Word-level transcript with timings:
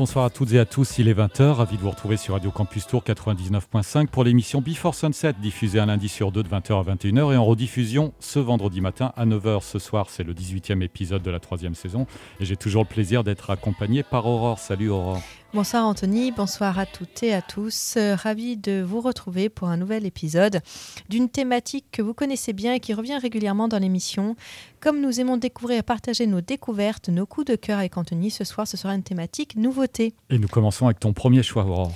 bonsoir 0.00 0.24
à 0.24 0.30
toutes 0.30 0.54
et 0.54 0.58
à 0.58 0.64
tous, 0.64 0.96
il 0.96 1.08
est 1.08 1.12
20h, 1.12 1.50
ravi 1.50 1.76
de 1.76 1.82
vous 1.82 1.90
retrouver 1.90 2.16
sur 2.16 2.32
Radio 2.32 2.50
Campus 2.50 2.86
Tour 2.86 3.02
99.5 3.04 4.06
pour 4.06 4.24
l'émission 4.24 4.62
Before 4.62 4.94
Sunset, 4.94 5.34
diffusée 5.34 5.78
un 5.78 5.84
lundi 5.84 6.08
sur 6.08 6.32
deux 6.32 6.42
de 6.42 6.48
20h 6.48 6.80
à 6.80 6.94
21h 6.94 7.34
et 7.34 7.36
en 7.36 7.44
rediffusion 7.44 8.14
ce 8.18 8.38
vendredi 8.38 8.80
matin 8.80 9.12
à 9.18 9.26
9h. 9.26 9.62
Ce 9.62 9.78
soir, 9.78 10.06
c'est 10.08 10.22
le 10.22 10.32
18e 10.32 10.80
épisode 10.82 11.20
de 11.20 11.30
la 11.30 11.38
troisième 11.38 11.74
saison 11.74 12.06
et 12.40 12.46
j'ai 12.46 12.56
toujours 12.56 12.84
le 12.84 12.88
plaisir 12.88 13.24
d'être 13.24 13.50
accompagné 13.50 14.02
par 14.02 14.24
Aurore. 14.24 14.58
Salut 14.58 14.88
Aurore. 14.88 15.20
Bonsoir 15.52 15.84
Anthony, 15.84 16.30
bonsoir 16.30 16.78
à 16.78 16.86
toutes 16.86 17.24
et 17.24 17.34
à 17.34 17.42
tous. 17.42 17.94
Euh, 17.96 18.14
ravi 18.14 18.56
de 18.56 18.82
vous 18.82 19.00
retrouver 19.00 19.48
pour 19.48 19.66
un 19.66 19.76
nouvel 19.76 20.06
épisode 20.06 20.60
d'une 21.08 21.28
thématique 21.28 21.86
que 21.90 22.02
vous 22.02 22.14
connaissez 22.14 22.52
bien 22.52 22.74
et 22.74 22.78
qui 22.78 22.94
revient 22.94 23.18
régulièrement 23.18 23.66
dans 23.66 23.80
l'émission. 23.80 24.36
Comme 24.78 25.00
nous 25.00 25.18
aimons 25.18 25.38
découvrir 25.38 25.80
et 25.80 25.82
partager 25.82 26.28
nos 26.28 26.40
découvertes, 26.40 27.08
nos 27.08 27.26
coups 27.26 27.48
de 27.48 27.56
cœur 27.56 27.80
avec 27.80 27.96
Anthony, 27.96 28.30
ce 28.30 28.44
soir 28.44 28.68
ce 28.68 28.76
sera 28.76 28.94
une 28.94 29.02
thématique 29.02 29.56
nouveauté. 29.56 30.14
Et 30.30 30.38
nous 30.38 30.46
commençons 30.46 30.86
avec 30.86 31.00
ton 31.00 31.12
premier 31.12 31.42
choix, 31.42 31.64
Aurore. 31.64 31.92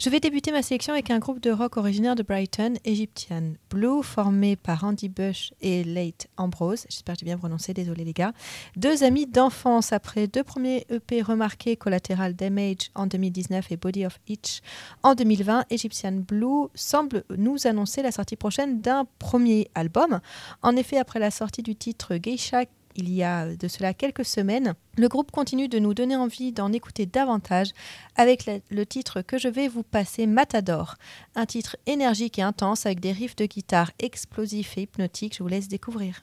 Je 0.00 0.10
vais 0.10 0.20
débuter 0.20 0.52
ma 0.52 0.62
sélection 0.62 0.92
avec 0.92 1.10
un 1.10 1.18
groupe 1.18 1.40
de 1.40 1.50
rock 1.50 1.76
originaire 1.76 2.14
de 2.14 2.22
Brighton, 2.22 2.74
Egyptian 2.84 3.54
Blue, 3.68 4.04
formé 4.04 4.54
par 4.54 4.84
Andy 4.84 5.08
Bush 5.08 5.52
et 5.60 5.82
Late 5.82 6.28
Ambrose. 6.36 6.86
J'espère 6.88 7.16
que 7.16 7.20
j'ai 7.20 7.26
bien 7.26 7.36
prononcé, 7.36 7.74
désolé 7.74 8.04
les 8.04 8.12
gars. 8.12 8.32
Deux 8.76 9.02
amis 9.02 9.26
d'enfance 9.26 9.92
après 9.92 10.28
deux 10.28 10.44
premiers 10.44 10.86
EP 10.88 11.20
remarqués, 11.20 11.74
Collateral 11.74 12.36
Damage 12.36 12.92
en 12.94 13.08
2019 13.08 13.72
et 13.72 13.76
Body 13.76 14.06
of 14.06 14.20
Each 14.28 14.60
en 15.02 15.16
2020. 15.16 15.64
Egyptian 15.70 16.12
Blue 16.12 16.68
semble 16.76 17.24
nous 17.36 17.66
annoncer 17.66 18.00
la 18.00 18.12
sortie 18.12 18.36
prochaine 18.36 18.80
d'un 18.80 19.04
premier 19.18 19.68
album. 19.74 20.20
En 20.62 20.76
effet, 20.76 20.98
après 20.98 21.18
la 21.18 21.32
sortie 21.32 21.64
du 21.64 21.74
titre 21.74 22.14
Geisha 22.18 22.66
il 22.98 23.12
y 23.12 23.22
a 23.22 23.54
de 23.56 23.68
cela 23.68 23.94
quelques 23.94 24.24
semaines. 24.24 24.74
Le 24.96 25.08
groupe 25.08 25.30
continue 25.30 25.68
de 25.68 25.78
nous 25.78 25.94
donner 25.94 26.16
envie 26.16 26.52
d'en 26.52 26.72
écouter 26.72 27.06
davantage 27.06 27.70
avec 28.16 28.50
le 28.70 28.86
titre 28.86 29.22
que 29.22 29.38
je 29.38 29.48
vais 29.48 29.68
vous 29.68 29.84
passer, 29.84 30.26
Matador, 30.26 30.96
un 31.34 31.46
titre 31.46 31.76
énergique 31.86 32.38
et 32.38 32.42
intense 32.42 32.86
avec 32.86 33.00
des 33.00 33.12
riffs 33.12 33.36
de 33.36 33.46
guitare 33.46 33.92
explosifs 34.00 34.76
et 34.76 34.82
hypnotiques. 34.82 35.36
Je 35.36 35.42
vous 35.42 35.48
laisse 35.48 35.68
découvrir. 35.68 36.22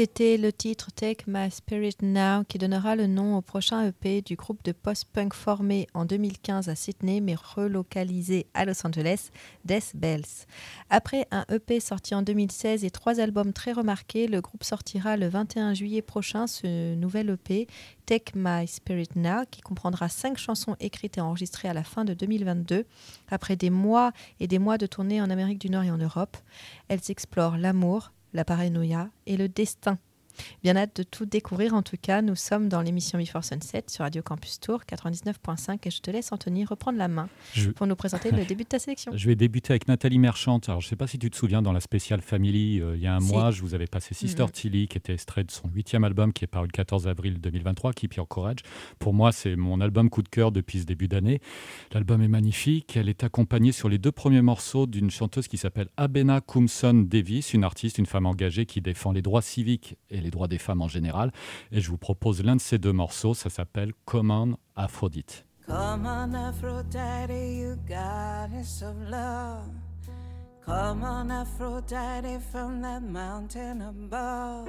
C'était 0.00 0.36
le 0.36 0.52
titre 0.52 0.92
Take 0.94 1.24
My 1.26 1.50
Spirit 1.50 1.96
Now 2.02 2.44
qui 2.44 2.58
donnera 2.58 2.94
le 2.94 3.08
nom 3.08 3.36
au 3.36 3.40
prochain 3.40 3.84
EP 3.84 4.22
du 4.22 4.36
groupe 4.36 4.62
de 4.62 4.70
post-punk 4.70 5.34
formé 5.34 5.88
en 5.92 6.04
2015 6.04 6.68
à 6.68 6.76
Sydney 6.76 7.20
mais 7.20 7.34
relocalisé 7.34 8.46
à 8.54 8.64
Los 8.64 8.86
Angeles, 8.86 9.30
Death 9.64 9.96
Bells. 9.96 10.46
Après 10.88 11.26
un 11.32 11.44
EP 11.50 11.80
sorti 11.80 12.14
en 12.14 12.22
2016 12.22 12.84
et 12.84 12.90
trois 12.92 13.18
albums 13.18 13.52
très 13.52 13.72
remarqués, 13.72 14.28
le 14.28 14.40
groupe 14.40 14.62
sortira 14.62 15.16
le 15.16 15.26
21 15.26 15.74
juillet 15.74 16.00
prochain 16.00 16.46
ce 16.46 16.94
nouvel 16.94 17.30
EP 17.30 17.66
Take 18.06 18.34
My 18.36 18.68
Spirit 18.68 19.08
Now 19.16 19.46
qui 19.50 19.62
comprendra 19.62 20.08
cinq 20.08 20.38
chansons 20.38 20.76
écrites 20.78 21.18
et 21.18 21.20
enregistrées 21.20 21.68
à 21.68 21.74
la 21.74 21.82
fin 21.82 22.04
de 22.04 22.14
2022 22.14 22.84
après 23.32 23.56
des 23.56 23.70
mois 23.70 24.12
et 24.38 24.46
des 24.46 24.60
mois 24.60 24.78
de 24.78 24.86
tournée 24.86 25.20
en 25.20 25.28
Amérique 25.28 25.58
du 25.58 25.70
Nord 25.70 25.82
et 25.82 25.90
en 25.90 25.98
Europe. 25.98 26.36
Elles 26.86 27.10
explorent 27.10 27.56
l'amour, 27.56 28.12
la 28.32 28.44
paranoïa 28.44 29.10
et 29.26 29.36
le 29.36 29.48
destin 29.48 29.98
Bien 30.62 30.76
hâte 30.76 30.96
de 30.96 31.02
tout 31.02 31.26
découvrir. 31.26 31.74
En 31.74 31.82
tout 31.82 31.96
cas, 32.00 32.22
nous 32.22 32.36
sommes 32.36 32.68
dans 32.68 32.82
l'émission 32.82 33.18
Before 33.18 33.44
Sunset 33.44 33.84
sur 33.88 34.04
Radio 34.04 34.22
Campus 34.22 34.60
Tour 34.60 34.82
99.5 34.88 35.78
et 35.84 35.90
je 35.90 36.00
te 36.00 36.10
laisse, 36.10 36.32
Anthony, 36.32 36.64
reprendre 36.64 36.98
la 36.98 37.08
main 37.08 37.28
pour 37.76 37.86
nous 37.86 37.96
présenter 37.96 38.30
le 38.30 38.44
début 38.44 38.64
de 38.64 38.68
ta 38.68 38.78
sélection. 38.78 39.12
Je 39.16 39.26
vais 39.26 39.36
débuter 39.36 39.72
avec 39.72 39.88
Nathalie 39.88 40.18
Merchante. 40.18 40.68
Alors, 40.68 40.80
je 40.80 40.86
ne 40.86 40.90
sais 40.90 40.96
pas 40.96 41.06
si 41.06 41.18
tu 41.18 41.30
te 41.30 41.36
souviens, 41.36 41.62
dans 41.62 41.72
la 41.72 41.80
spéciale 41.80 42.20
Family, 42.22 42.80
euh, 42.80 42.96
il 42.96 43.02
y 43.02 43.06
a 43.06 43.14
un 43.14 43.20
mois, 43.20 43.50
je 43.50 43.62
vous 43.62 43.74
avais 43.74 43.86
passé 43.86 44.14
Sister 44.14 44.44
mm 44.44 44.50
Tilly, 44.50 44.88
qui 44.88 44.98
était 44.98 45.12
extrait 45.12 45.44
de 45.44 45.50
son 45.50 45.68
huitième 45.68 46.04
album, 46.04 46.32
qui 46.32 46.44
est 46.44 46.48
paru 46.48 46.66
le 46.66 46.72
14 46.72 47.08
avril 47.08 47.40
2023, 47.40 47.92
Keep 47.92 48.14
Your 48.14 48.28
Courage. 48.28 48.58
Pour 48.98 49.14
moi, 49.14 49.32
c'est 49.32 49.56
mon 49.56 49.80
album 49.80 50.10
coup 50.10 50.22
de 50.22 50.28
cœur 50.28 50.52
depuis 50.52 50.80
ce 50.80 50.84
début 50.84 51.08
d'année. 51.08 51.40
L'album 51.92 52.22
est 52.22 52.28
magnifique. 52.28 52.96
Elle 52.96 53.08
est 53.08 53.24
accompagnée 53.24 53.72
sur 53.72 53.88
les 53.88 53.98
deux 53.98 54.12
premiers 54.12 54.42
morceaux 54.42 54.86
d'une 54.86 55.10
chanteuse 55.10 55.48
qui 55.48 55.58
s'appelle 55.58 55.88
Abena 55.96 56.40
Kumson 56.40 57.06
Davis, 57.08 57.54
une 57.54 57.64
artiste, 57.64 57.98
une 57.98 58.06
femme 58.06 58.26
engagée 58.26 58.66
qui 58.66 58.80
défend 58.80 59.12
les 59.12 59.22
droits 59.22 59.42
civiques 59.42 59.96
et 60.10 60.20
les 60.20 60.27
droits 60.30 60.48
des 60.48 60.58
femmes 60.58 60.82
en 60.82 60.88
général. 60.88 61.32
Et 61.72 61.80
je 61.80 61.90
vous 61.90 61.98
propose 61.98 62.42
l'un 62.42 62.56
de 62.56 62.60
ces 62.60 62.78
deux 62.78 62.92
morceaux, 62.92 63.34
ça 63.34 63.50
s'appelle 63.50 63.92
Aphrodite. 64.76 65.44
Come 65.66 66.06
on, 66.06 66.34
Aphrodite, 66.34 67.30
you 67.30 67.76
goddess 67.86 68.82
of 68.82 68.96
love. 69.10 69.68
Come 70.64 71.02
on, 71.02 71.30
Aphrodite, 71.30 72.40
from 72.50 72.80
that 72.82 73.00
mountain 73.02 73.82
above. 73.82 74.68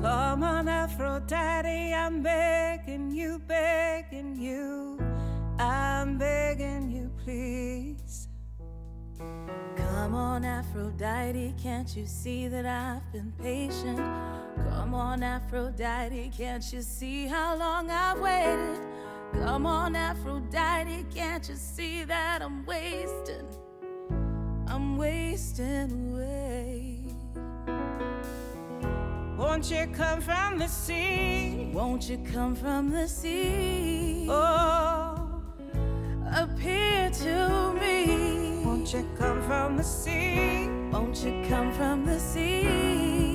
Come 0.00 0.42
on, 0.42 0.68
Aphrodite, 0.68 1.94
I'm 1.94 2.22
begging 2.22 3.10
you, 3.10 3.38
begging 3.46 4.36
you. 4.38 4.98
I'm 5.58 6.18
begging 6.18 6.90
you, 6.90 7.10
please. 7.24 7.95
Come 10.06 10.14
on, 10.14 10.44
Aphrodite, 10.44 11.52
can't 11.60 11.96
you 11.96 12.06
see 12.06 12.46
that 12.46 12.64
I've 12.64 13.12
been 13.12 13.32
patient? 13.42 13.98
Come 14.70 14.94
on, 14.94 15.24
Aphrodite, 15.24 16.30
can't 16.30 16.72
you 16.72 16.80
see 16.80 17.26
how 17.26 17.56
long 17.56 17.90
I've 17.90 18.20
waited? 18.20 18.78
Come 19.32 19.66
on, 19.66 19.96
Aphrodite, 19.96 21.06
can't 21.12 21.48
you 21.48 21.56
see 21.56 22.04
that 22.04 22.40
I'm 22.40 22.64
wasting? 22.64 23.48
I'm 24.68 24.96
wasting 24.96 25.90
away. 26.12 27.00
Won't 29.36 29.68
you 29.72 29.88
come 29.92 30.20
from 30.20 30.60
the 30.60 30.68
sea? 30.68 31.72
Won't 31.74 32.08
you 32.08 32.18
come 32.32 32.54
from 32.54 32.92
the 32.92 33.08
sea? 33.08 34.28
Oh, 34.30 35.42
appear 36.32 37.10
to 37.10 37.72
me. 37.80 38.25
Won't 38.86 39.02
you 39.02 39.18
come 39.18 39.42
from 39.42 39.76
the 39.76 39.82
sea? 39.82 40.68
Won't 40.92 41.16
you 41.24 41.44
come 41.48 41.72
from 41.72 42.06
the 42.06 42.20
sea? 42.20 43.25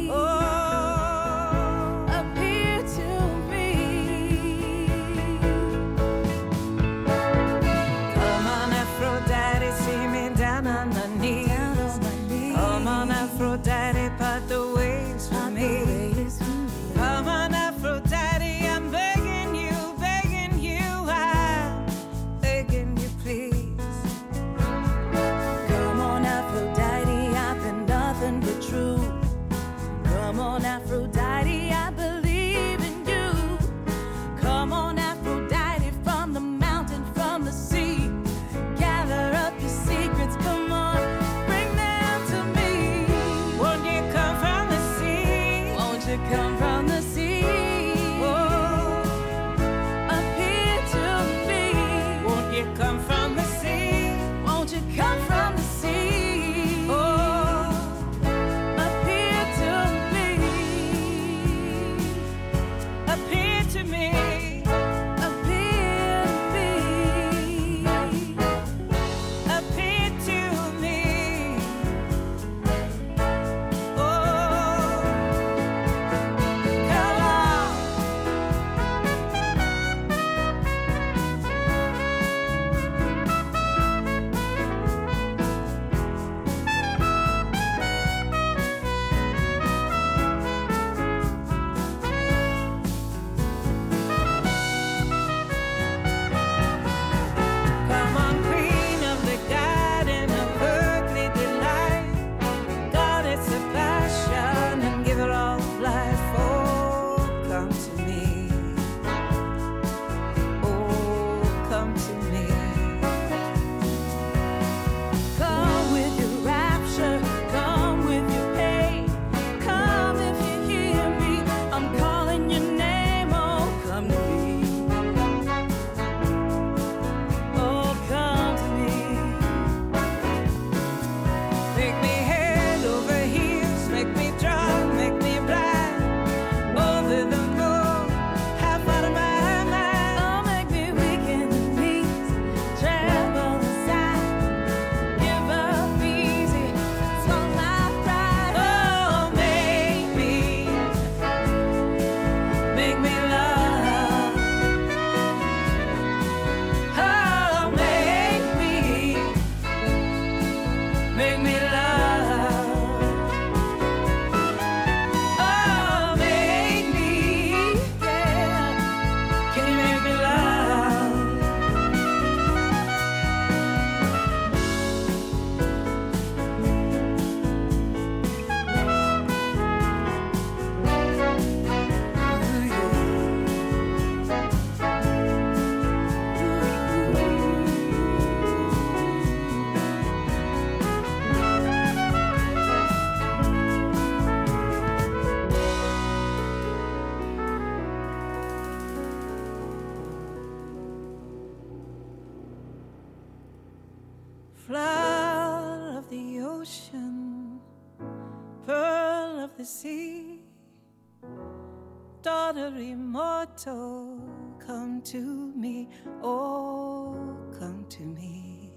Immortal, 213.52 214.20
come 214.66 215.02
to 215.02 215.52
me, 215.56 215.90
oh, 216.24 217.36
come 217.60 217.86
to 217.90 218.04
me, 218.04 218.72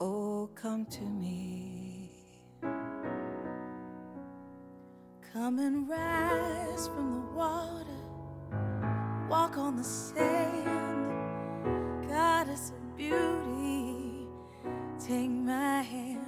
oh, 0.00 0.48
come 0.54 0.86
to 0.86 1.02
me. 1.02 2.10
Come 5.32 5.60
and 5.60 5.88
rise 5.88 6.88
from 6.88 7.20
the 7.20 7.36
water, 7.36 7.86
walk 9.28 9.56
on 9.58 9.76
the 9.76 9.84
sand. 9.84 11.12
Goddess 12.08 12.70
of 12.72 12.96
beauty, 12.96 14.26
take 14.98 15.30
my 15.30 15.82
hand, 15.82 16.20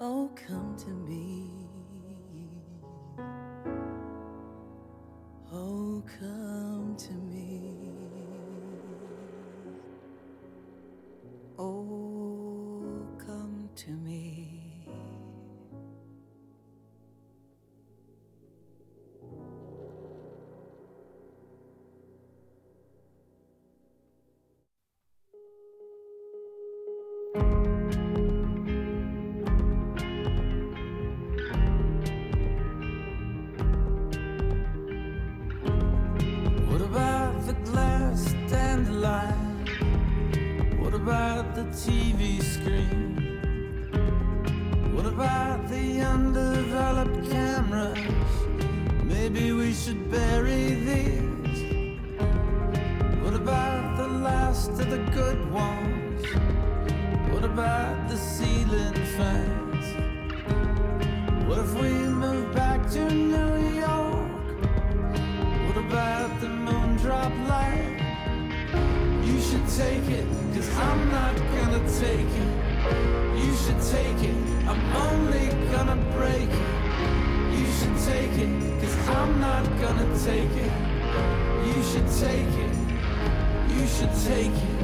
oh, 0.00 0.30
come 0.34 0.76
to 0.78 0.90
me. 0.90 1.61
Come 6.06 6.96
to 6.98 7.12
me. 7.12 7.41
Take 69.76 70.08
it. 70.10 70.26
Cause 70.54 70.76
I'm 70.76 71.10
not 71.10 71.36
gonna 71.56 71.82
take 72.00 72.32
it. 72.42 72.50
You 73.42 73.54
should 73.62 73.80
take 73.96 74.20
it, 74.30 74.36
I'm 74.68 74.82
only 75.08 75.46
gonna 75.72 75.96
break 76.16 76.50
it. 76.50 76.72
You 77.58 77.66
should 77.78 77.96
take 78.10 78.36
it, 78.44 78.80
cause 78.80 79.08
I'm 79.08 79.40
not 79.40 79.64
gonna 79.80 80.08
take 80.28 80.54
it. 80.66 80.72
You 81.68 81.82
should 81.90 82.08
take 82.26 82.54
it, 82.66 82.74
you 83.74 83.86
should 83.94 84.14
take 84.30 84.56
it. 84.70 84.82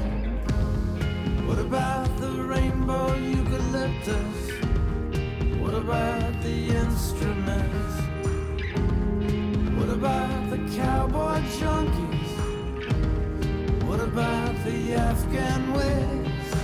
What 1.47 1.59
about 1.59 2.09
the 2.21 2.31
rainbow 2.53 3.15
eucalyptus? 3.89 4.51
What 5.61 5.75
about 5.75 6.43
the 6.43 6.69
instruments? 6.69 8.03
What 9.77 9.89
about 9.91 10.51
the 10.51 10.59
cowboy 10.77 11.41
junkies? 11.59 12.33
What 13.87 14.01
about 14.01 14.55
the 14.65 14.95
Afghan 14.95 15.73
waves? 15.73 16.55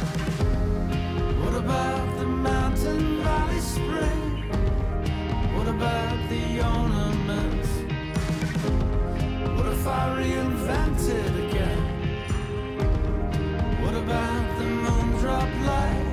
What 1.42 1.54
about 1.54 2.18
the 2.18 2.26
mountain 2.26 3.22
valley 3.22 3.60
spring? 3.60 4.50
What 5.56 5.68
about 5.68 6.28
the 6.28 6.60
ornaments? 6.60 7.68
What 9.56 9.66
if 9.72 9.86
I 9.86 10.16
reinvented 10.20 11.48
again? 11.48 11.82
What 13.82 13.94
about 13.94 14.58
the 14.58 14.64
moon 14.64 15.20
drop 15.20 15.48
light? 15.66 16.03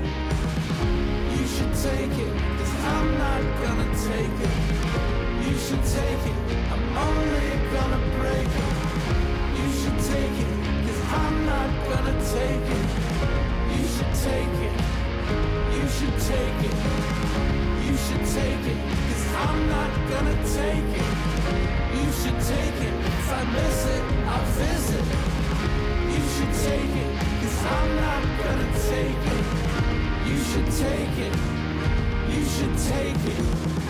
Should 1.61 1.75
take 1.75 2.17
it, 2.17 2.33
cause 2.57 2.73
I'm 2.85 3.17
not 3.19 3.41
gonna 3.61 3.89
take 3.93 4.37
it. 4.47 4.55
You 5.45 5.53
should 5.61 5.85
take 5.85 6.23
it, 6.31 6.37
I'm 6.73 6.83
only 6.97 7.49
gonna 7.69 8.01
break 8.17 8.49
it. 8.61 8.69
You 9.57 9.67
should 9.79 9.99
take 10.09 10.37
it. 10.41 10.51
I'm 11.13 11.45
not 11.45 11.69
gonna 11.85 12.17
take 12.33 12.65
it. 12.77 12.87
You 13.77 13.83
should 13.93 14.13
take 14.25 14.57
it. 14.65 14.75
You 15.77 15.85
should 15.95 16.17
take 16.33 16.61
it. 16.65 16.77
You 17.85 17.93
should 18.05 18.25
take 18.25 18.65
it. 18.73 18.79
Cause 19.05 19.25
I'm 19.45 19.69
not 19.69 19.91
gonna 20.09 20.37
take 20.57 20.91
it. 21.01 21.09
You 21.93 22.07
should 22.19 22.39
take 22.41 22.79
it. 22.89 22.95
If 23.05 23.31
I 23.37 23.43
miss 23.53 23.85
it, 23.85 24.03
I'll 24.33 24.45
visit. 24.57 25.05
You 26.09 26.21
should 26.33 26.53
take 26.65 26.95
it. 27.03 27.11
Cause 27.39 27.65
I'm 27.77 27.89
not 28.01 28.23
gonna 28.41 28.69
take 28.89 29.33
it. 29.37 29.60
You 30.31 30.37
should 30.37 30.71
take 30.71 31.17
it. 31.17 31.35
You 32.29 32.45
should 32.45 32.77
take 32.77 33.17
it. 33.17 33.80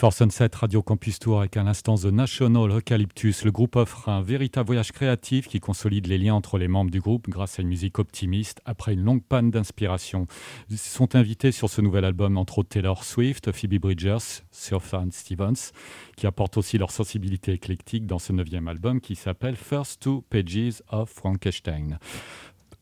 Before 0.00 0.14
Sunset, 0.14 0.48
Radio 0.54 0.82
Campus 0.82 1.18
Tour 1.18 1.40
avec 1.40 1.58
un 1.58 1.66
instant 1.66 1.94
The 1.96 2.06
National 2.06 2.70
Eucalyptus. 2.70 3.44
Le 3.44 3.50
groupe 3.50 3.76
offre 3.76 4.08
un 4.08 4.22
véritable 4.22 4.68
voyage 4.68 4.92
créatif 4.92 5.46
qui 5.46 5.60
consolide 5.60 6.06
les 6.06 6.16
liens 6.16 6.32
entre 6.32 6.56
les 6.56 6.68
membres 6.68 6.90
du 6.90 7.00
groupe 7.00 7.28
grâce 7.28 7.58
à 7.58 7.62
une 7.62 7.68
musique 7.68 7.98
optimiste 7.98 8.62
après 8.64 8.94
une 8.94 9.04
longue 9.04 9.22
panne 9.22 9.50
d'inspiration. 9.50 10.26
Sont 10.74 11.16
invités 11.16 11.52
sur 11.52 11.68
ce 11.68 11.82
nouvel 11.82 12.06
album 12.06 12.38
entre 12.38 12.60
autres 12.60 12.70
Taylor 12.70 13.04
Swift, 13.04 13.52
Phoebe 13.52 13.78
Bridgers, 13.78 14.40
Sufjan 14.50 15.08
Stevens, 15.10 15.72
qui 16.16 16.26
apportent 16.26 16.56
aussi 16.56 16.78
leur 16.78 16.92
sensibilité 16.92 17.52
éclectique 17.52 18.06
dans 18.06 18.18
ce 18.18 18.32
neuvième 18.32 18.68
album 18.68 19.02
qui 19.02 19.16
s'appelle 19.16 19.56
First 19.56 20.00
Two 20.00 20.24
Pages 20.30 20.82
of 20.88 21.10
Frankenstein. 21.10 21.98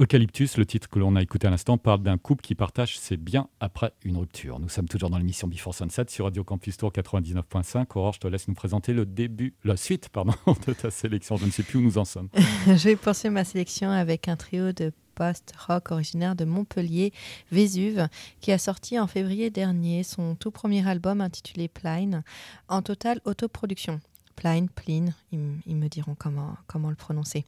Eucalyptus, 0.00 0.56
le 0.56 0.64
titre 0.64 0.88
que 0.88 1.00
l'on 1.00 1.16
a 1.16 1.22
écouté 1.22 1.48
à 1.48 1.50
l'instant, 1.50 1.76
parle 1.76 2.04
d'un 2.04 2.18
couple 2.18 2.42
qui 2.42 2.54
partage 2.54 2.96
ses 3.00 3.16
biens 3.16 3.48
après 3.58 3.92
une 4.04 4.16
rupture. 4.16 4.60
Nous 4.60 4.68
sommes 4.68 4.86
toujours 4.86 5.10
dans 5.10 5.18
l'émission 5.18 5.48
Before 5.48 5.74
Sunset 5.74 6.04
sur 6.06 6.26
Radio 6.26 6.44
Campus 6.44 6.76
Tour 6.76 6.92
99.5. 6.92 7.86
Aurore, 7.96 8.12
je 8.12 8.20
te 8.20 8.28
laisse 8.28 8.46
nous 8.46 8.54
présenter 8.54 8.92
le 8.92 9.04
début, 9.06 9.54
la 9.64 9.76
suite 9.76 10.08
pardon, 10.10 10.34
de 10.68 10.72
ta 10.72 10.92
sélection. 10.92 11.36
Je 11.36 11.46
ne 11.46 11.50
sais 11.50 11.64
plus 11.64 11.80
où 11.80 11.82
nous 11.82 11.98
en 11.98 12.04
sommes. 12.04 12.28
je 12.66 12.74
vais 12.74 12.94
poursuivre 12.94 13.34
ma 13.34 13.42
sélection 13.42 13.90
avec 13.90 14.28
un 14.28 14.36
trio 14.36 14.70
de 14.70 14.92
post-rock 15.16 15.90
originaire 15.90 16.36
de 16.36 16.44
Montpellier, 16.44 17.12
Vésuve, 17.50 18.06
qui 18.40 18.52
a 18.52 18.58
sorti 18.58 19.00
en 19.00 19.08
février 19.08 19.50
dernier 19.50 20.04
son 20.04 20.36
tout 20.36 20.52
premier 20.52 20.86
album 20.86 21.20
intitulé 21.20 21.66
Pline, 21.66 22.22
en 22.68 22.82
totale 22.82 23.20
autoproduction. 23.24 23.98
Pline, 24.38 24.68
Pline, 24.68 25.14
ils, 25.32 25.74
me 25.74 25.88
diront 25.88 26.14
comment, 26.16 26.88
le 26.88 26.94
prononcer. 26.94 27.44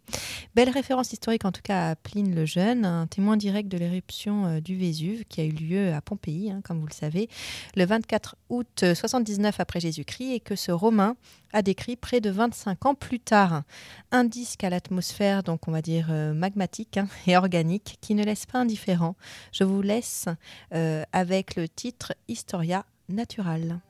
Belle 0.56 0.70
référence 0.70 1.12
historique 1.12 1.44
en 1.44 1.52
tout 1.52 1.62
cas 1.62 1.90
à 1.90 1.94
Pline 1.94 2.34
le 2.34 2.44
Jeune, 2.44 2.84
un 2.84 3.06
témoin 3.06 3.36
direct 3.36 3.68
de 3.68 3.78
l'éruption 3.78 4.46
euh, 4.46 4.60
du 4.60 4.76
Vésuve 4.76 5.24
qui 5.26 5.40
a 5.40 5.44
eu 5.44 5.52
lieu 5.52 5.94
à 5.94 6.00
Pompéi, 6.00 6.50
hein, 6.50 6.60
comme 6.64 6.80
vous 6.80 6.88
le 6.88 6.92
savez, 6.92 7.28
le 7.76 7.84
24 7.84 8.34
août 8.48 8.84
79 8.92 9.60
après 9.60 9.78
Jésus-Christ 9.78 10.32
et 10.32 10.40
que 10.40 10.56
ce 10.56 10.72
Romain 10.72 11.14
a 11.52 11.62
décrit 11.62 11.94
près 11.94 12.20
de 12.20 12.30
25 12.30 12.84
ans 12.86 12.94
plus 12.96 13.20
tard. 13.20 13.62
Un 14.10 14.24
disque 14.24 14.64
à 14.64 14.70
l'atmosphère, 14.70 15.44
donc 15.44 15.68
on 15.68 15.70
va 15.70 15.82
dire 15.82 16.08
euh, 16.10 16.34
magmatique 16.34 16.96
hein, 16.96 17.06
et 17.28 17.36
organique, 17.36 17.98
qui 18.00 18.16
ne 18.16 18.24
laisse 18.24 18.46
pas 18.46 18.58
indifférent. 18.58 19.14
Je 19.52 19.62
vous 19.62 19.80
laisse 19.80 20.26
euh, 20.74 21.04
avec 21.12 21.54
le 21.54 21.68
titre 21.68 22.14
Historia 22.26 22.84
Natural. 23.08 23.80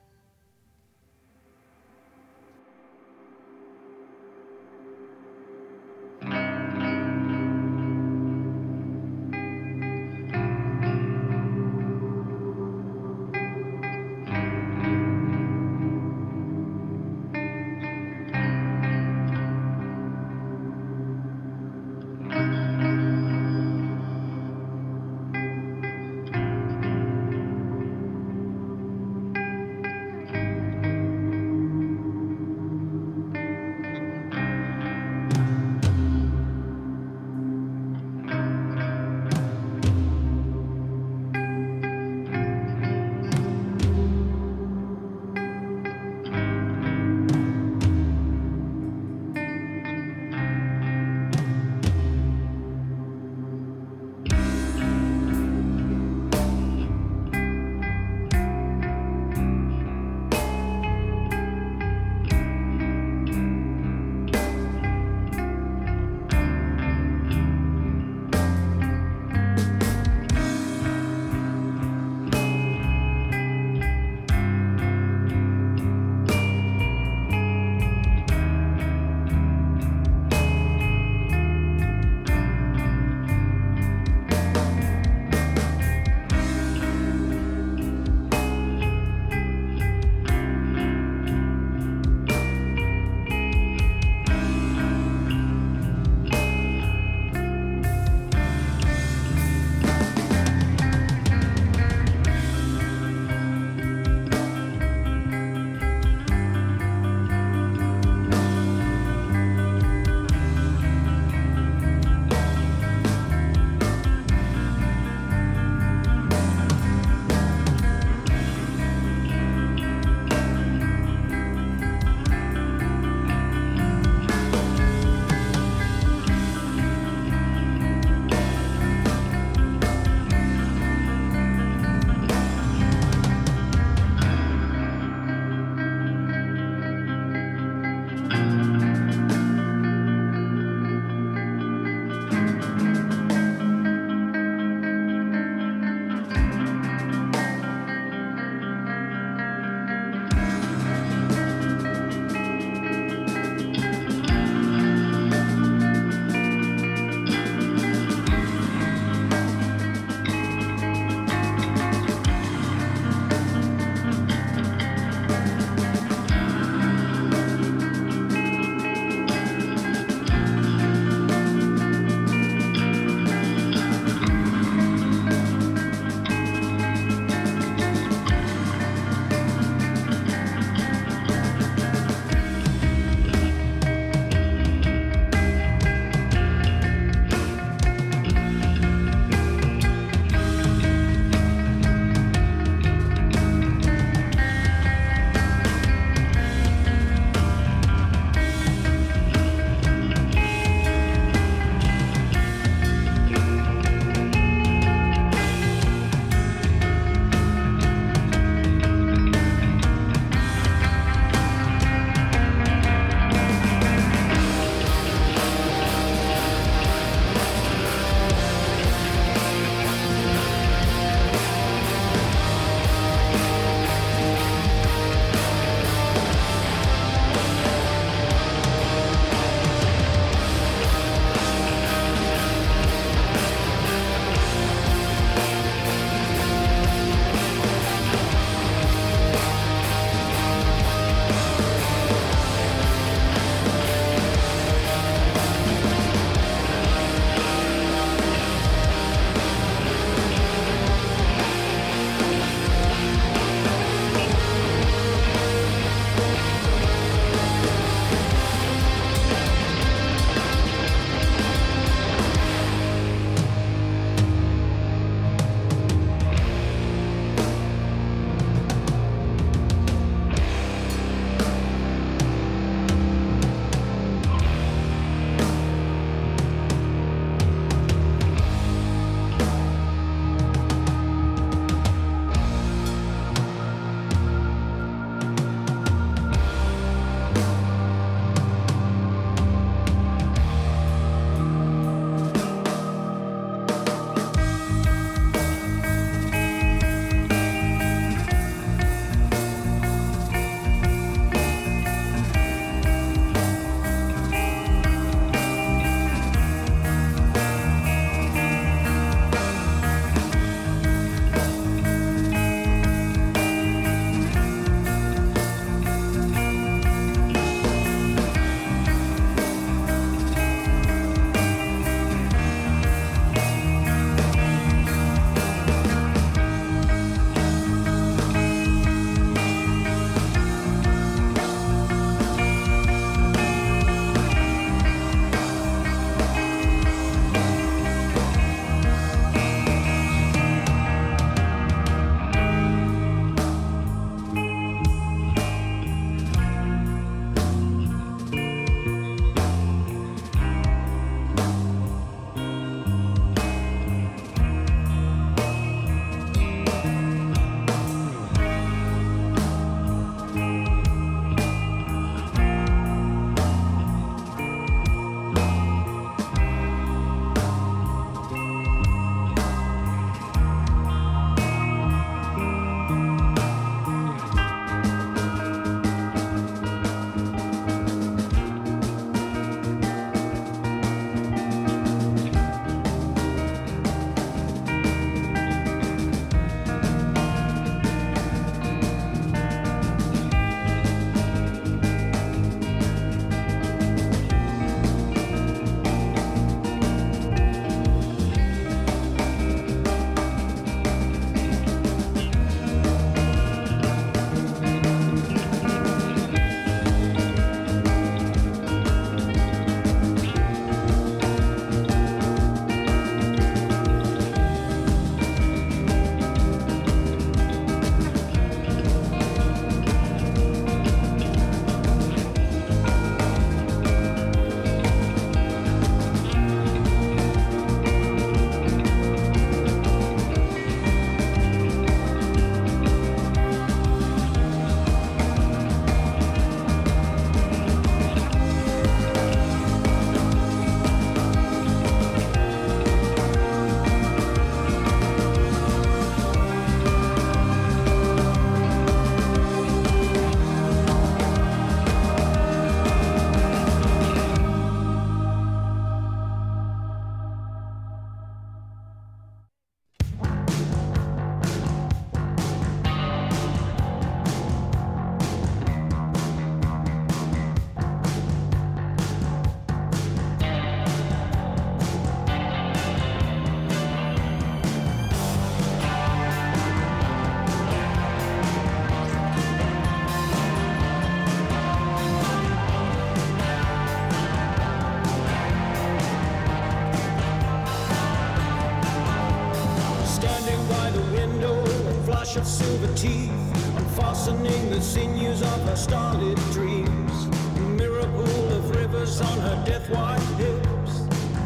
Flash 492.31 492.37
of 492.37 492.47
silver 492.47 492.95
teeth, 492.95 493.77
unfastening 493.77 494.71
the 494.71 494.81
sinews 494.81 495.43
of 495.43 495.62
her 495.69 495.77
starlit 495.77 496.37
dreams. 496.53 497.27
A 497.57 497.61
mirror 497.61 498.05
pool 498.05 498.53
of 498.53 498.71
rivers 498.77 499.21
on 499.21 499.38
her 499.40 499.62
death 499.66 499.88
white 499.90 500.21
hips. 500.38 501.03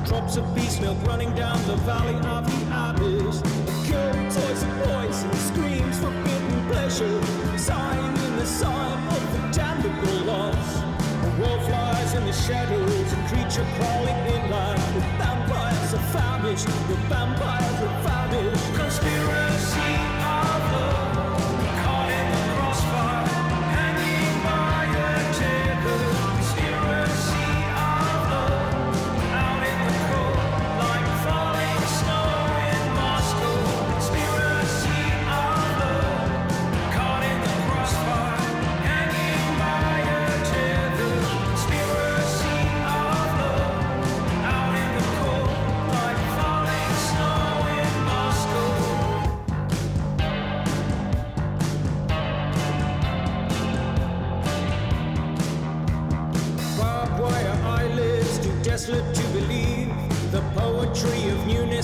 Drops 0.09 0.37
of 0.37 0.55
beast 0.55 0.81
milk 0.81 0.99
running 1.07 1.35
down 1.35 1.57
the 1.67 1.77
valley 1.77 2.17
of 2.29 2.45
the 2.45 2.61
abyss. 2.91 3.41
A 3.41 3.91
girl 3.91 4.15
toys 4.31 4.63
and 4.63 4.83
poison 4.85 5.33
screams 5.49 5.99
forbidden 5.99 6.67
pleasure, 6.69 7.23
sighing 7.57 8.17
in 8.27 8.37
the 8.37 8.47
sign 8.47 9.09
of 9.09 9.23
the 9.33 9.59
damnable 9.59 10.25
loss. 10.27 10.83
A 10.83 11.41
wolf 11.41 11.65
flies 11.67 12.15
in 12.15 12.27
the 12.27 12.33
shadows, 12.33 13.13
a 13.13 13.17
creature 13.29 13.67
crawling 13.77 14.19
in 14.27 14.43
inland. 14.45 14.81
The 14.95 15.01
vampires 15.19 15.95
are 15.95 16.07
famished, 16.13 16.67
the 16.67 16.97
vampires 17.09 17.81
are 17.89 18.03
famished. 18.03 18.75
Conspiracy 18.75 20.04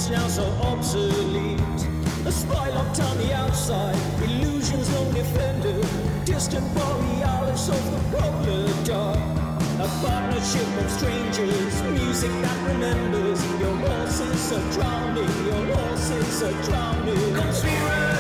newness 0.01 0.11
now 0.11 0.29
so 0.29 0.45
obsolete. 0.63 1.61
A 2.27 2.33
spy 2.33 2.69
locked 2.71 3.01
on 3.01 3.19
the 3.19 3.35
outside, 3.35 3.97
illusions 4.23 4.89
no 4.91 5.13
defender. 5.13 5.81
Distant 6.25 6.67
borealis 6.75 7.69
of 7.69 7.83
the 7.91 8.19
polar 8.19 8.85
dark. 8.85 9.19
A 9.81 9.89
partnership 10.05 10.69
of 10.79 10.91
strangers, 10.91 11.83
music 11.93 12.31
that 12.43 12.69
remembers. 12.69 13.43
Your 13.61 13.77
horses 13.77 14.53
are 14.53 14.73
drowning, 14.73 15.47
your 15.47 15.77
horses 15.77 16.43
are 16.43 16.63
drowning. 16.65 17.35
Conspiracy 17.35 18.20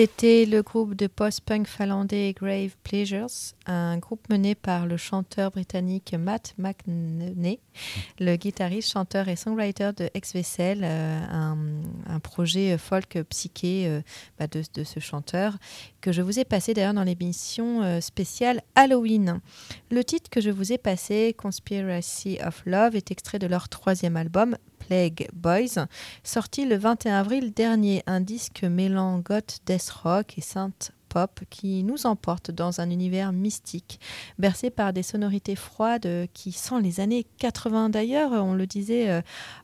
C'était 0.00 0.46
le 0.46 0.62
groupe 0.62 0.94
de 0.94 1.08
post-punk 1.08 1.66
finlandais 1.66 2.32
Grave 2.32 2.76
Pleasures, 2.84 3.26
un 3.66 3.98
groupe 3.98 4.28
mené 4.30 4.54
par 4.54 4.86
le 4.86 4.96
chanteur 4.96 5.50
britannique 5.50 6.14
Matt 6.16 6.54
McNerney, 6.56 7.58
le 8.20 8.36
guitariste, 8.36 8.92
chanteur 8.92 9.26
et 9.26 9.34
songwriter 9.34 9.90
de 9.96 10.08
Ex-Vessel, 10.14 10.82
euh, 10.84 11.20
un, 12.06 12.20
projet 12.20 12.78
folk 12.78 13.18
psyché 13.28 13.88
euh, 13.88 14.00
bah, 14.38 14.46
de, 14.46 14.62
de 14.72 14.84
ce 14.84 15.00
chanteur 15.00 15.58
que 16.00 16.12
je 16.12 16.22
vous 16.22 16.38
ai 16.38 16.44
passé 16.44 16.74
d'ailleurs 16.74 16.94
dans 16.94 17.02
l'émission 17.02 17.82
euh, 17.82 18.00
spéciale 18.00 18.62
Halloween. 18.76 19.40
Le 19.90 20.04
titre 20.04 20.30
que 20.30 20.40
je 20.40 20.50
vous 20.50 20.72
ai 20.72 20.78
passé, 20.78 21.34
Conspiracy 21.36 22.38
of 22.46 22.62
Love, 22.66 22.94
est 22.94 23.10
extrait 23.10 23.40
de 23.40 23.48
leur 23.48 23.68
troisième 23.68 24.16
album, 24.16 24.56
Plague 24.88 25.28
Boys, 25.34 25.86
sorti 26.24 26.64
le 26.64 26.78
21 26.78 27.20
avril 27.20 27.52
dernier, 27.52 28.02
un 28.06 28.22
disque 28.22 28.64
mêlant 28.64 29.18
goth, 29.18 29.58
death 29.66 29.90
rock 29.90 30.38
et 30.38 30.40
synth 30.40 30.92
pop 31.10 31.40
qui 31.50 31.84
nous 31.84 32.06
emporte 32.06 32.50
dans 32.50 32.80
un 32.80 32.88
univers 32.88 33.32
mystique, 33.32 34.00
bercé 34.38 34.70
par 34.70 34.94
des 34.94 35.02
sonorités 35.02 35.56
froides 35.56 36.26
qui 36.32 36.52
sont 36.52 36.78
les 36.78 37.00
années 37.00 37.26
80 37.36 37.90
d'ailleurs. 37.90 38.32
On 38.32 38.54
le 38.54 38.66
disait 38.66 39.10
euh, 39.10 39.20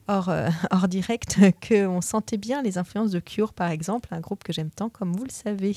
hors, 0.08 0.28
euh, 0.28 0.50
hors 0.70 0.88
direct 0.88 1.38
qu'on 1.66 2.02
sentait 2.02 2.36
bien 2.36 2.60
les 2.60 2.76
influences 2.76 3.10
de 3.10 3.20
Cure 3.20 3.54
par 3.54 3.70
exemple, 3.70 4.10
un 4.12 4.20
groupe 4.20 4.44
que 4.44 4.52
j'aime 4.52 4.70
tant 4.70 4.90
comme 4.90 5.16
vous 5.16 5.24
le 5.24 5.30
savez. 5.30 5.74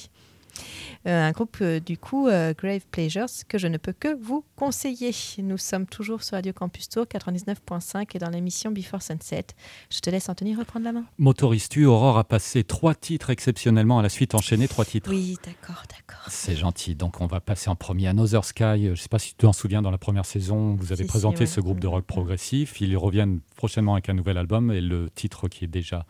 Euh, 1.07 1.27
un 1.27 1.31
groupe 1.31 1.57
euh, 1.61 1.79
du 1.79 1.97
coup 1.97 2.27
euh, 2.27 2.53
Grave 2.57 2.85
Pleasures 2.91 3.27
que 3.47 3.57
je 3.57 3.67
ne 3.67 3.77
peux 3.77 3.93
que 3.93 4.15
vous 4.21 4.43
conseiller. 4.55 5.11
Nous 5.39 5.57
sommes 5.57 5.85
toujours 5.85 6.23
sur 6.23 6.35
Radio 6.35 6.53
Campus 6.53 6.89
Tour 6.89 7.05
99.5 7.05 8.07
et 8.15 8.19
dans 8.19 8.29
l'émission 8.29 8.71
Before 8.71 9.01
Sunset. 9.01 9.47
Je 9.89 9.99
te 9.99 10.09
laisse 10.09 10.27
Anthony 10.29 10.55
reprendre 10.55 10.85
la 10.85 10.91
main. 10.91 11.05
Motoristu, 11.17 11.85
Aurore 11.85 12.17
a 12.17 12.23
passé 12.23 12.63
trois 12.63 12.95
titres 12.95 13.29
exceptionnellement 13.29 13.99
à 13.99 14.01
la 14.01 14.09
suite, 14.09 14.35
enchaîné 14.35 14.67
trois 14.67 14.85
titres? 14.85 15.09
Oui, 15.09 15.37
d'accord, 15.45 15.83
d'accord. 15.89 16.25
C'est 16.29 16.55
gentil. 16.55 16.95
Donc 16.95 17.21
on 17.21 17.27
va 17.27 17.39
passer 17.39 17.69
en 17.69 17.75
premier 17.75 18.07
Another 18.07 18.43
Sky. 18.43 18.85
Je 18.85 18.89
ne 18.89 18.95
sais 18.95 19.09
pas 19.09 19.19
si 19.19 19.29
tu 19.29 19.35
t'en 19.35 19.53
souviens, 19.53 19.81
dans 19.81 19.91
la 19.91 19.97
première 19.97 20.25
saison, 20.25 20.75
vous 20.75 20.91
avez 20.91 21.03
Si, 21.03 21.03
si, 21.03 21.07
présenté 21.07 21.39
ouais. 21.41 21.45
ce 21.45 21.61
groupe 21.61 21.79
de 21.79 21.87
rock 21.87 22.05
progressif. 22.05 22.81
Ils 22.81 22.97
reviennent 22.97 23.39
prochainement 23.55 23.93
avec 23.93 24.09
un 24.09 24.13
nouvel 24.13 24.37
album 24.37 24.71
et 24.71 24.81
le 24.81 25.09
titre 25.09 25.47
qui 25.47 25.65
est 25.65 25.69
déjà 25.69 26.05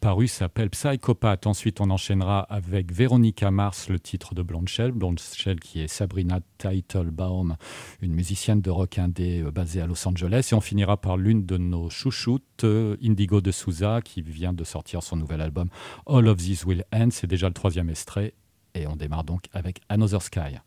paru 0.00 0.28
s'appelle 0.28 0.70
Psychopath. 0.70 1.46
Ensuite, 1.46 1.80
on 1.80 1.90
enchaînera 1.90 2.40
avec 2.40 2.92
Véronica 2.92 3.50
Mars, 3.50 3.85
le 3.88 4.00
titre 4.00 4.34
de. 4.34 4.46
Blonde 4.46 4.68
Shell 4.68 5.60
qui 5.60 5.80
est 5.80 5.88
Sabrina 5.88 6.40
Teitelbaum, 6.58 7.56
une 8.00 8.14
musicienne 8.14 8.60
de 8.60 8.70
rock 8.70 8.98
indé 8.98 9.42
euh, 9.42 9.50
basée 9.50 9.80
à 9.80 9.86
Los 9.86 10.06
Angeles. 10.06 10.48
Et 10.52 10.54
on 10.54 10.60
finira 10.60 10.96
par 10.96 11.16
l'une 11.16 11.44
de 11.44 11.56
nos 11.58 11.90
chouchoutes, 11.90 12.64
euh, 12.64 12.96
Indigo 13.02 13.40
de 13.40 13.50
Souza, 13.50 14.00
qui 14.02 14.22
vient 14.22 14.52
de 14.52 14.64
sortir 14.64 15.02
son 15.02 15.16
nouvel 15.16 15.40
album 15.40 15.68
All 16.06 16.28
of 16.28 16.38
This 16.38 16.64
Will 16.64 16.84
End. 16.92 17.08
C'est 17.10 17.26
déjà 17.26 17.48
le 17.48 17.54
troisième 17.54 17.90
extrait. 17.90 18.34
Et 18.74 18.86
on 18.86 18.96
démarre 18.96 19.24
donc 19.24 19.44
avec 19.52 19.80
Another 19.88 20.22
Sky. 20.22 20.58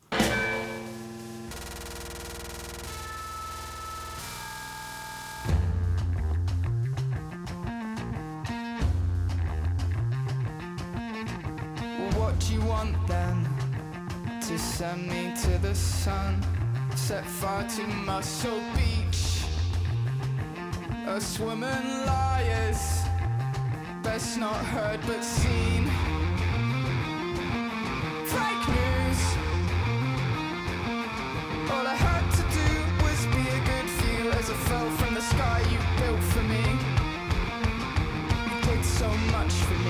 Send 14.79 15.09
me 15.09 15.33
to 15.35 15.57
the 15.57 15.75
sun, 15.75 16.41
set 16.95 17.25
fire 17.25 17.67
to 17.67 17.85
Muscle 18.07 18.61
Beach. 18.75 19.43
Us 21.05 21.37
women 21.37 22.05
liars, 22.05 23.01
best 24.01 24.37
not 24.37 24.55
heard 24.73 25.01
but 25.05 25.21
seen. 25.21 25.83
Fake 28.31 28.65
news. 28.77 29.21
All 31.73 31.85
I 31.85 31.97
had 32.07 32.25
to 32.39 32.43
do 32.59 32.69
was 33.03 33.19
be 33.35 33.43
a 33.57 33.61
good 33.71 33.89
view 33.99 34.31
as 34.31 34.49
I 34.49 34.53
fell 34.69 34.89
from 34.91 35.13
the 35.13 35.21
sky 35.33 35.59
you 35.71 35.79
built 35.99 36.23
for 36.31 36.43
me. 36.53 36.63
You 38.49 38.61
did 38.67 38.85
so 38.85 39.09
much 39.35 39.51
for 39.51 39.77
me. 39.83 39.88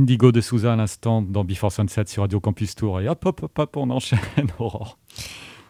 Indigo 0.00 0.32
de 0.32 0.40
Souza 0.40 0.72
à 0.72 0.76
l'instant 0.76 1.20
dans 1.20 1.44
Before 1.44 1.70
Sunset 1.70 2.06
sur 2.06 2.22
Radio 2.22 2.40
Campus 2.40 2.74
Tour. 2.74 3.02
Et 3.02 3.08
hop, 3.10 3.22
hop, 3.26 3.42
hop, 3.42 3.58
hop, 3.58 3.76
on 3.76 3.90
enchaîne, 3.90 4.18
Aurore. 4.58 4.96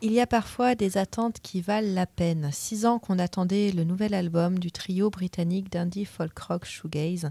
Il 0.03 0.13
y 0.13 0.21
a 0.21 0.27
parfois 0.29 0.77
des 0.77 0.99
attentes 0.99 1.41
qui 1.43 1.61
valent 1.61 1.93
la 1.93 2.07
peine. 2.07 2.49
Six 2.53 2.87
ans 2.87 3.01
qu'on 3.01 3.19
attendait 3.19 3.73
le 3.73 3.83
nouvel 3.83 4.15
album 4.15 4.61
du 4.61 4.71
trio 4.71 5.11
britannique 5.11 5.73
d'indie 5.73 6.05
folk 6.05 6.39
rock 6.39 6.65
shoegaze 6.65 7.31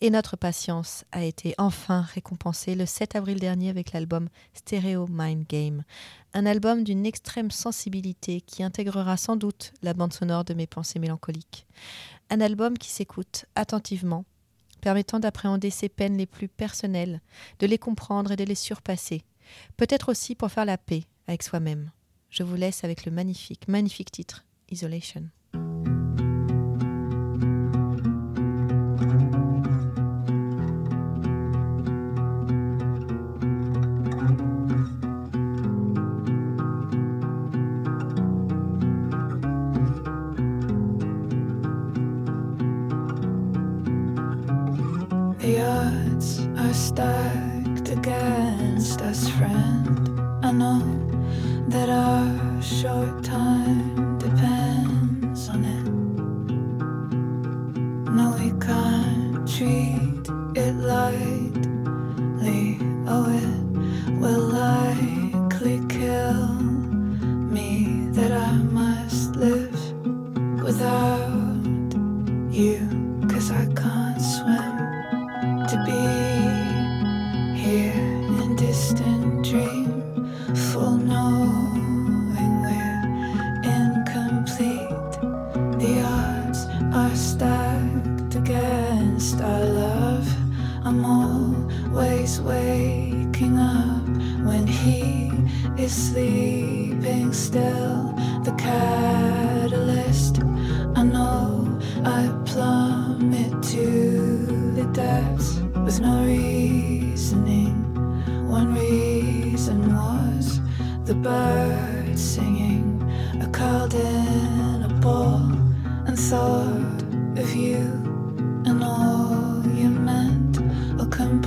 et 0.00 0.10
notre 0.10 0.36
patience 0.36 1.04
a 1.12 1.22
été 1.22 1.54
enfin 1.56 2.00
récompensée 2.00 2.74
le 2.74 2.84
7 2.84 3.14
avril 3.14 3.38
dernier 3.38 3.70
avec 3.70 3.92
l'album 3.92 4.28
Stereo 4.52 5.06
Mind 5.08 5.46
Game. 5.48 5.84
Un 6.34 6.46
album 6.46 6.82
d'une 6.82 7.06
extrême 7.06 7.52
sensibilité 7.52 8.40
qui 8.40 8.64
intégrera 8.64 9.16
sans 9.16 9.36
doute 9.36 9.72
la 9.82 9.94
bande 9.94 10.12
sonore 10.12 10.44
de 10.44 10.54
mes 10.54 10.66
pensées 10.66 10.98
mélancoliques. 10.98 11.64
Un 12.28 12.40
album 12.40 12.76
qui 12.76 12.90
s'écoute 12.90 13.46
attentivement, 13.54 14.24
permettant 14.80 15.20
d'appréhender 15.20 15.70
ses 15.70 15.88
peines 15.88 16.16
les 16.16 16.26
plus 16.26 16.48
personnelles, 16.48 17.20
de 17.60 17.66
les 17.66 17.78
comprendre 17.78 18.32
et 18.32 18.36
de 18.36 18.44
les 18.44 18.54
surpasser. 18.54 19.22
Peut-être 19.76 20.10
aussi 20.10 20.34
pour 20.34 20.50
faire 20.50 20.64
la 20.64 20.78
paix 20.78 21.04
avec 21.26 21.42
soi-même. 21.42 21.90
Je 22.30 22.42
vous 22.42 22.56
laisse 22.56 22.84
avec 22.84 23.04
le 23.04 23.12
magnifique, 23.12 23.68
magnifique 23.68 24.10
titre, 24.10 24.44
Isolation. 24.70 25.28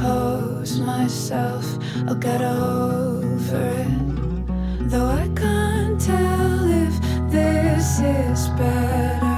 compose 0.04 0.80
myself. 0.80 1.66
I'll 2.08 2.16
get 2.16 2.42
over 2.42 3.64
it. 3.86 4.90
Though 4.90 5.06
I 5.06 5.30
can't 5.36 6.00
tell 6.00 6.64
if 6.84 6.94
this 7.32 8.00
is 8.00 8.50
better. 8.60 9.33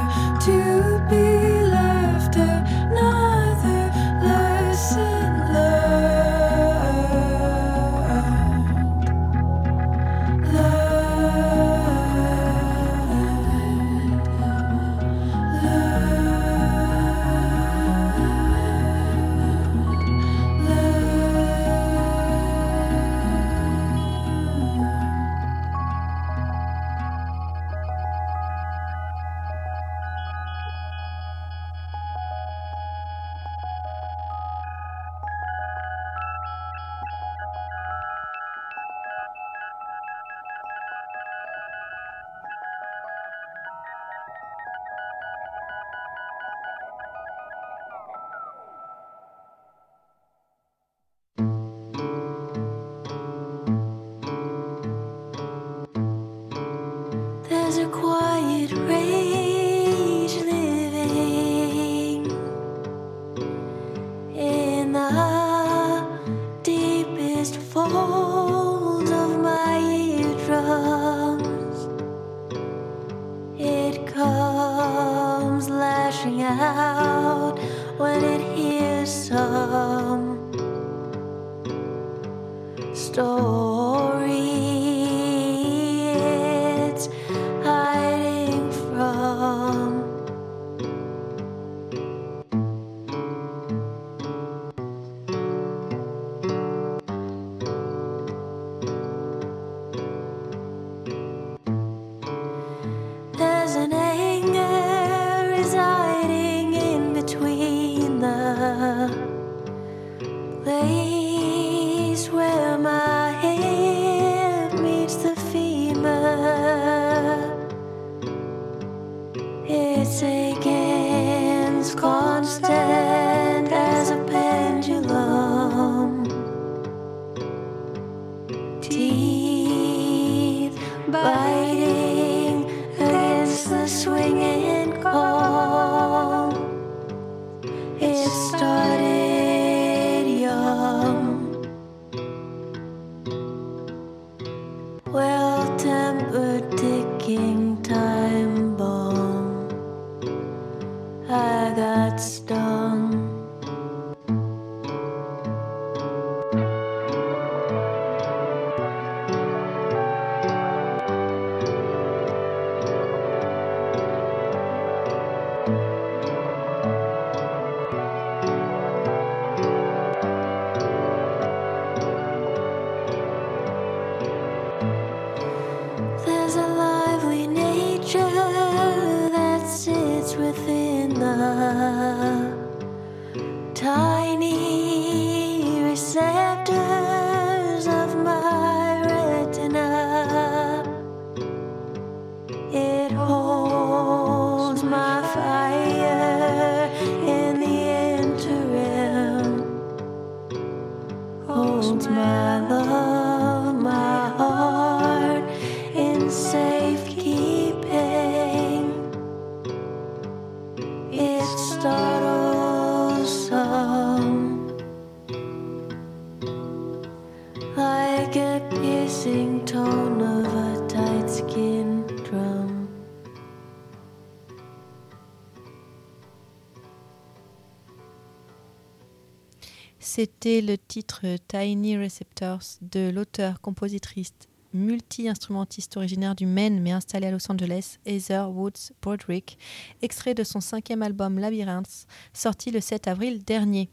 C'était 229.99 230.61
le 230.61 230.77
titre 230.77 231.21
Tiny 231.47 231.97
Receptors 231.97 232.59
de 232.81 233.09
l'auteur, 233.09 233.61
compositrice, 233.61 234.33
multi-instrumentiste 234.73 235.95
originaire 235.95 236.35
du 236.35 236.45
Maine 236.45 236.81
mais 236.81 236.91
installé 236.91 237.27
à 237.27 237.31
Los 237.31 237.49
Angeles, 237.49 237.99
Heather 238.05 238.51
Woods 238.51 238.91
Broderick, 239.01 239.57
extrait 240.01 240.33
de 240.33 240.43
son 240.43 240.59
cinquième 240.59 241.03
album 241.03 241.39
Labyrinth, 241.39 242.05
sorti 242.33 242.71
le 242.71 242.81
7 242.81 243.07
avril 243.07 243.45
dernier. 243.45 243.89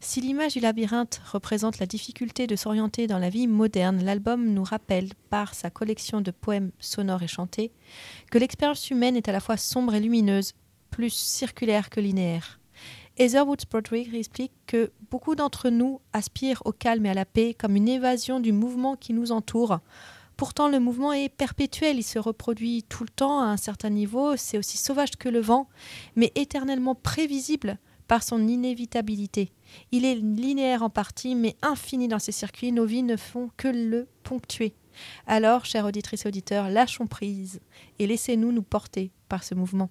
Si 0.00 0.20
l'image 0.20 0.54
du 0.54 0.60
labyrinthe 0.60 1.20
représente 1.32 1.80
la 1.80 1.86
difficulté 1.86 2.46
de 2.46 2.54
s'orienter 2.54 3.08
dans 3.08 3.18
la 3.18 3.30
vie 3.30 3.48
moderne, 3.48 4.04
l'album 4.04 4.54
nous 4.54 4.62
rappelle, 4.62 5.10
par 5.28 5.54
sa 5.54 5.70
collection 5.70 6.20
de 6.20 6.30
poèmes 6.30 6.70
sonores 6.78 7.24
et 7.24 7.28
chantés, 7.28 7.72
que 8.30 8.38
l'expérience 8.38 8.90
humaine 8.90 9.16
est 9.16 9.28
à 9.28 9.32
la 9.32 9.40
fois 9.40 9.56
sombre 9.56 9.94
et 9.94 10.00
lumineuse, 10.00 10.54
plus 10.90 11.12
circulaire 11.12 11.90
que 11.90 12.00
linéaire. 12.00 12.60
Heather 13.18 13.46
Woods 13.46 13.66
Broderick 13.68 14.14
explique 14.14 14.52
que 14.68 14.92
beaucoup 15.10 15.34
d'entre 15.34 15.68
nous 15.68 16.00
aspirent 16.12 16.62
au 16.64 16.70
calme 16.70 17.06
et 17.06 17.10
à 17.10 17.14
la 17.14 17.24
paix 17.24 17.52
comme 17.52 17.74
une 17.74 17.88
évasion 17.88 18.38
du 18.38 18.52
mouvement 18.52 18.94
qui 18.94 19.12
nous 19.12 19.32
entoure. 19.32 19.80
Pourtant, 20.36 20.68
le 20.68 20.78
mouvement 20.78 21.12
est 21.12 21.28
perpétuel, 21.28 21.96
il 21.96 22.04
se 22.04 22.20
reproduit 22.20 22.84
tout 22.84 23.02
le 23.02 23.08
temps 23.08 23.40
à 23.40 23.46
un 23.46 23.56
certain 23.56 23.90
niveau, 23.90 24.36
c'est 24.36 24.58
aussi 24.58 24.76
sauvage 24.76 25.16
que 25.18 25.28
le 25.28 25.40
vent, 25.40 25.68
mais 26.14 26.30
éternellement 26.36 26.94
prévisible 26.94 27.78
par 28.08 28.22
son 28.22 28.46
inévitabilité. 28.48 29.50
Il 29.92 30.04
est 30.04 30.14
linéaire 30.16 30.82
en 30.82 30.90
partie, 30.90 31.34
mais 31.34 31.56
infini 31.62 32.08
dans 32.08 32.18
ses 32.18 32.32
circuits, 32.32 32.72
nos 32.72 32.86
vies 32.86 33.02
ne 33.02 33.16
font 33.16 33.50
que 33.56 33.68
le 33.68 34.08
ponctuer. 34.24 34.72
Alors, 35.26 35.64
chères 35.64 35.84
auditrices 35.84 36.24
et 36.24 36.28
auditeurs, 36.28 36.68
lâchons 36.70 37.06
prise 37.06 37.60
et 37.98 38.06
laissez-nous 38.06 38.50
nous 38.50 38.62
porter 38.62 39.10
par 39.28 39.44
ce 39.44 39.54
mouvement. 39.54 39.90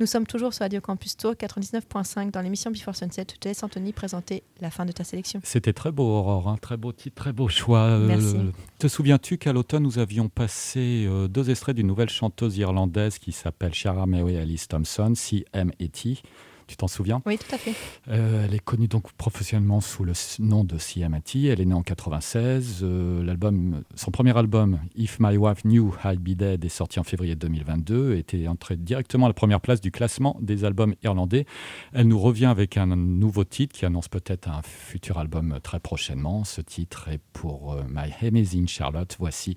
Nous 0.00 0.06
sommes 0.06 0.26
toujours 0.26 0.52
sur 0.52 0.62
Radio 0.64 0.80
Campus 0.80 1.16
Tour 1.16 1.34
99.5 1.34 2.32
dans 2.32 2.40
l'émission 2.40 2.72
Before 2.72 2.96
Sunset. 2.96 3.26
Je 3.32 3.36
te 3.38 3.46
laisse 3.48 3.62
Anthony 3.62 3.92
présenter 3.92 4.42
la 4.60 4.70
fin 4.72 4.84
de 4.84 4.90
ta 4.90 5.04
sélection. 5.04 5.40
C'était 5.44 5.72
très 5.72 5.92
beau, 5.92 6.02
Aurore. 6.02 6.48
hein. 6.48 6.58
Très 6.60 6.76
beau 6.76 6.90
titre, 6.92 7.14
très 7.14 7.32
beau 7.32 7.48
choix. 7.48 7.78
Euh, 7.82 8.06
Merci. 8.08 8.36
te 8.80 8.88
souviens-tu 8.88 9.38
qu'à 9.38 9.52
l'automne, 9.52 9.84
nous 9.84 10.00
avions 10.00 10.28
passé 10.28 11.06
euh, 11.08 11.28
deux 11.28 11.48
extraits 11.48 11.76
d'une 11.76 11.86
nouvelle 11.86 12.08
chanteuse 12.10 12.56
irlandaise 12.58 13.18
qui 13.18 13.30
s'appelle 13.30 13.72
Shara 13.72 14.04
Mary 14.06 14.36
Alice 14.36 14.66
Thompson, 14.66 15.12
CMAT. 15.14 16.20
Tu 16.66 16.76
t'en 16.76 16.88
souviens? 16.88 17.22
Oui, 17.26 17.38
tout 17.38 17.54
à 17.54 17.58
fait. 17.58 17.74
Euh, 18.08 18.46
Elle 18.46 18.54
est 18.54 18.64
connue 18.64 18.88
donc 18.88 19.12
professionnellement 19.12 19.80
sous 19.80 20.04
le 20.04 20.12
nom 20.38 20.64
de 20.64 20.78
CMAT. 20.78 21.20
Elle 21.34 21.60
est 21.60 21.64
née 21.64 21.74
en 21.74 21.82
96. 21.82 22.80
Euh, 22.82 23.22
l'album, 23.22 23.82
son 23.94 24.10
premier 24.10 24.36
album, 24.36 24.78
If 24.96 25.18
My 25.20 25.36
Wife 25.36 25.62
Knew 25.62 25.94
I'd 26.04 26.20
Be 26.20 26.30
Dead, 26.30 26.64
est 26.64 26.68
sorti 26.68 26.98
en 26.98 27.04
février 27.04 27.34
2022 27.36 28.14
et 28.14 28.18
était 28.18 28.48
entré 28.48 28.76
directement 28.76 29.26
à 29.26 29.28
la 29.28 29.34
première 29.34 29.60
place 29.60 29.80
du 29.80 29.90
classement 29.90 30.36
des 30.40 30.64
albums 30.64 30.94
irlandais. 31.02 31.46
Elle 31.92 32.08
nous 32.08 32.18
revient 32.18 32.46
avec 32.46 32.76
un 32.76 32.86
nouveau 32.96 33.44
titre 33.44 33.76
qui 33.76 33.84
annonce 33.84 34.08
peut-être 34.08 34.48
un 34.48 34.62
futur 34.62 35.18
album 35.18 35.58
très 35.62 35.80
prochainement. 35.80 36.44
Ce 36.44 36.60
titre 36.60 37.08
est 37.08 37.20
pour 37.32 37.74
euh, 37.74 37.82
My 37.88 38.12
Amazing 38.26 38.68
Charlotte. 38.68 39.16
Voici 39.18 39.54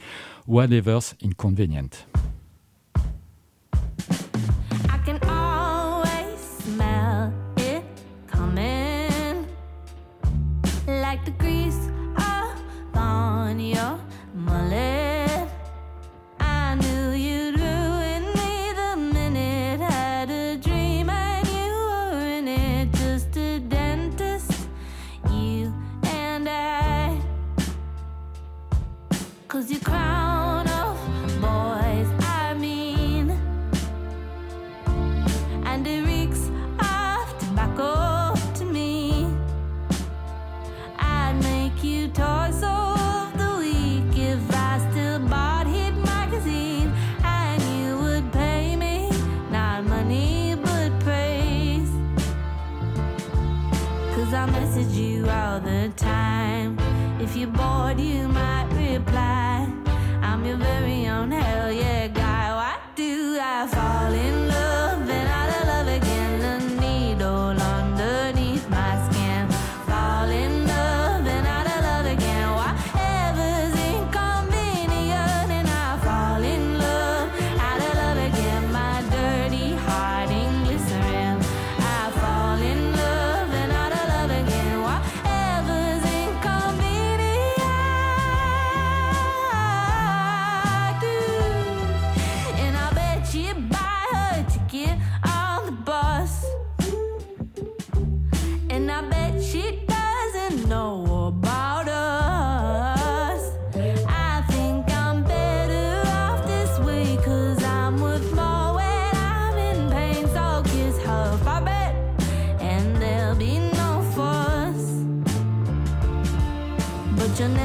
Whatever's 0.48 1.16
Inconvenient. 1.24 1.90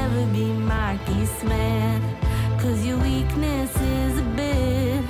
Never 0.03 0.25
be 0.33 0.47
kiss 1.05 1.43
man, 1.43 2.01
cause 2.59 2.85
your 2.85 2.97
weakness 2.97 3.71
is 3.81 4.19
a 4.19 4.27
bit. 4.35 5.03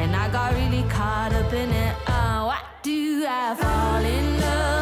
And 0.00 0.16
I 0.16 0.28
got 0.30 0.54
really 0.54 0.84
caught 0.88 1.32
up 1.32 1.52
in 1.52 1.70
it. 1.70 1.94
Oh, 2.08 2.46
why 2.48 2.60
do 2.82 3.24
I 3.28 3.54
fall 3.54 4.04
in 4.16 4.40
love 4.40 4.79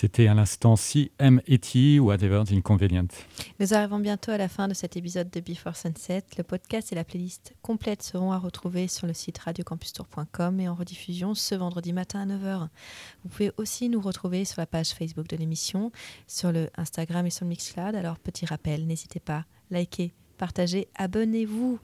C'était 0.00 0.28
à 0.28 0.32
l'instant 0.32 0.76
CMET, 0.76 2.00
Whatever 2.00 2.44
the 2.46 2.52
Inconvenient. 2.52 3.08
Nous 3.58 3.74
arrivons 3.74 3.98
bientôt 3.98 4.30
à 4.30 4.38
la 4.38 4.48
fin 4.48 4.66
de 4.66 4.72
cet 4.72 4.96
épisode 4.96 5.28
de 5.28 5.40
Before 5.40 5.76
Sunset. 5.76 6.24
Le 6.38 6.42
podcast 6.42 6.90
et 6.90 6.94
la 6.94 7.04
playlist 7.04 7.52
complète 7.60 8.02
seront 8.02 8.32
à 8.32 8.38
retrouver 8.38 8.88
sur 8.88 9.06
le 9.06 9.12
site 9.12 9.36
radiocampustour.com 9.36 10.58
et 10.58 10.70
en 10.70 10.74
rediffusion 10.74 11.34
ce 11.34 11.54
vendredi 11.54 11.92
matin 11.92 12.20
à 12.20 12.24
9h. 12.24 12.68
Vous 13.24 13.28
pouvez 13.28 13.52
aussi 13.58 13.90
nous 13.90 14.00
retrouver 14.00 14.46
sur 14.46 14.62
la 14.62 14.66
page 14.66 14.92
Facebook 14.92 15.28
de 15.28 15.36
l'émission, 15.36 15.92
sur 16.26 16.50
le 16.50 16.70
Instagram 16.78 17.26
et 17.26 17.30
sur 17.30 17.44
le 17.44 17.50
Mixcloud. 17.50 17.94
Alors, 17.94 18.18
petit 18.18 18.46
rappel, 18.46 18.86
n'hésitez 18.86 19.20
pas, 19.20 19.44
likez, 19.70 20.14
partagez, 20.40 20.88
abonnez-vous. 20.96 21.78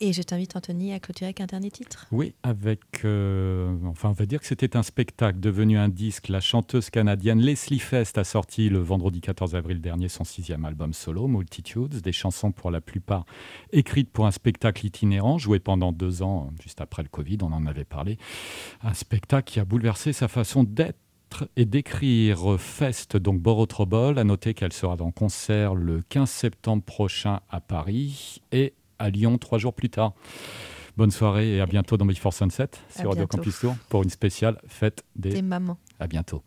Et 0.00 0.12
je 0.12 0.20
t'invite, 0.22 0.56
Anthony, 0.56 0.92
à 0.92 0.98
clôturer 0.98 1.26
avec 1.26 1.40
un 1.40 1.46
dernier 1.46 1.70
titre. 1.70 2.08
Oui, 2.10 2.34
avec. 2.42 2.80
euh, 3.04 3.72
enfin, 3.86 4.08
on 4.08 4.12
va 4.12 4.26
dire 4.26 4.40
que 4.40 4.46
c'était 4.46 4.76
un 4.76 4.82
spectacle 4.82 5.38
devenu 5.38 5.78
un 5.78 5.88
disque. 5.88 6.26
La 6.28 6.40
chanteuse 6.40 6.90
canadienne 6.90 7.38
Leslie 7.38 7.78
Fest 7.78 8.18
a 8.18 8.24
sorti 8.24 8.68
le 8.68 8.80
vendredi 8.80 9.20
14 9.20 9.54
avril 9.54 9.80
dernier 9.80 10.08
son 10.08 10.24
sixième 10.24 10.64
album 10.64 10.92
solo, 10.92 11.28
Multitudes, 11.28 12.00
des 12.00 12.10
chansons 12.10 12.50
pour 12.50 12.72
la 12.72 12.80
plupart 12.80 13.24
écrites 13.70 14.10
pour 14.10 14.26
un 14.26 14.32
spectacle 14.32 14.84
itinérant, 14.84 15.38
joué 15.38 15.60
pendant 15.60 15.92
deux 15.92 16.22
ans, 16.22 16.50
juste 16.60 16.80
après 16.80 17.04
le 17.04 17.08
Covid, 17.08 17.38
on 17.42 17.52
en 17.52 17.64
avait 17.66 17.84
parlé. 17.84 18.18
Un 18.82 18.94
spectacle 18.94 19.52
qui 19.52 19.60
a 19.60 19.64
bouleversé 19.64 20.12
sa 20.12 20.26
façon 20.26 20.64
d'être 20.64 20.98
et 21.56 21.64
d'écrire 21.64 22.58
Fest, 22.58 23.16
donc 23.16 23.40
Borrow 23.40 23.66
Trouble. 23.66 24.18
À 24.18 24.24
noter 24.24 24.54
qu'elle 24.54 24.72
sera 24.72 24.96
en 25.00 25.10
concert 25.10 25.74
le 25.74 26.02
15 26.08 26.28
septembre 26.28 26.82
prochain 26.82 27.40
à 27.50 27.60
Paris 27.60 28.42
et 28.52 28.74
à 28.98 29.10
Lyon 29.10 29.38
trois 29.38 29.58
jours 29.58 29.74
plus 29.74 29.90
tard. 29.90 30.14
Bonne 30.96 31.10
soirée 31.10 31.56
et 31.56 31.60
à 31.60 31.66
bientôt 31.66 31.96
dans 31.96 32.04
Before 32.04 32.34
Sunset 32.34 32.68
sur 32.90 33.10
Radio. 33.10 33.26
Campus 33.26 33.58
Tour 33.60 33.74
pour 33.88 34.02
une 34.02 34.10
spéciale 34.10 34.58
fête 34.66 35.04
des. 35.16 35.30
Des 35.30 35.42
mamans. 35.42 35.78
À 35.98 36.06
bientôt. 36.06 36.42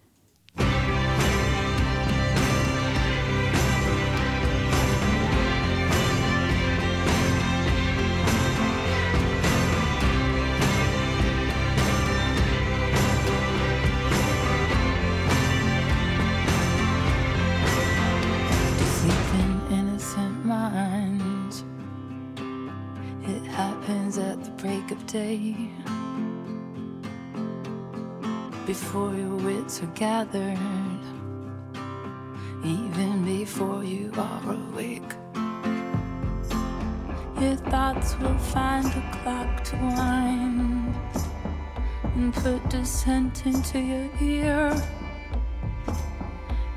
Day. 25.16 25.56
Before 28.66 29.16
your 29.16 29.38
wits 29.48 29.82
are 29.82 29.94
gathered, 30.06 31.04
even 32.66 33.24
before 33.24 33.82
you 33.82 34.12
are 34.18 34.44
awake. 34.60 35.12
Your 37.40 37.58
thoughts 37.72 38.10
will 38.20 38.40
find 38.56 38.88
a 38.88 39.04
clock 39.16 39.64
to 39.70 39.76
wind 39.78 40.96
and 42.16 42.34
put 42.34 42.70
dissent 42.70 43.46
into 43.46 43.80
your 43.80 44.10
ear 44.22 44.64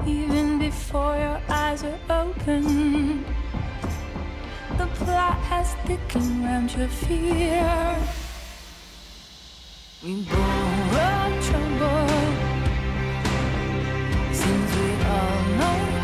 even 0.06 0.60
before 0.60 1.16
your 1.16 1.40
eyes 1.48 1.82
are 1.82 2.00
open. 2.08 3.24
The 4.78 4.86
plot 4.98 5.38
has 5.50 5.74
thickened 5.86 6.44
round 6.44 6.72
your 6.76 6.88
fear. 6.88 8.27
We 10.00 10.14
borrow 10.22 11.40
trouble, 11.42 12.08
since 14.32 14.76
we 14.76 14.88
all 15.04 15.42
know 15.58 15.97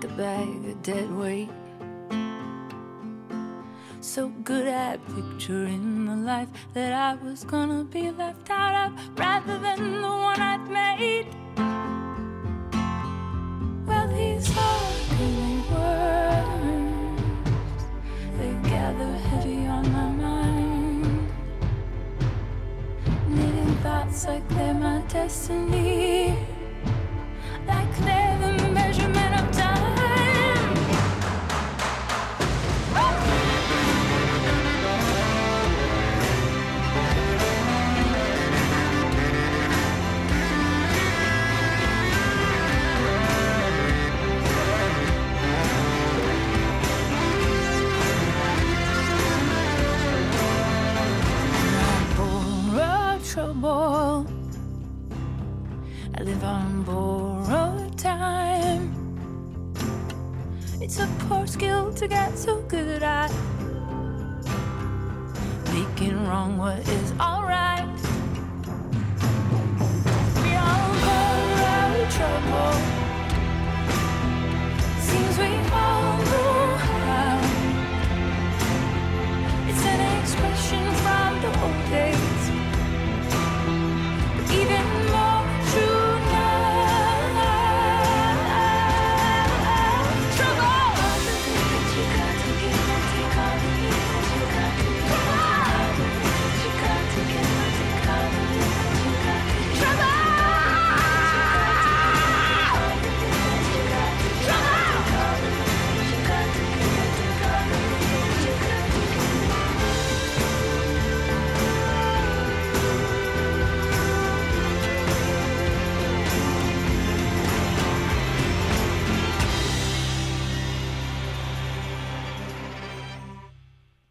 like 0.00 0.10
a 0.10 0.16
bag 0.16 0.48
of 0.48 0.82
dead 0.82 1.10
weight. 1.14 1.50
So 4.00 4.28
good 4.44 4.66
at 4.66 4.98
picturing 5.14 6.06
the 6.06 6.16
life 6.16 6.48
that 6.72 6.92
I 6.92 7.22
was 7.22 7.44
gonna 7.44 7.84
be 7.84 8.10
left 8.10 8.48
out 8.50 8.92
of 8.92 9.18
rather 9.18 9.58
than 9.58 10.00
the 10.00 10.08
one 10.08 10.40
I'd 10.40 10.70
made. 10.70 11.26